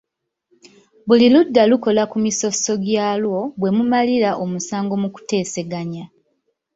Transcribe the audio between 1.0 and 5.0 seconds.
Buli ludda lukola ku misoso gyalwo bwe mumalira omusango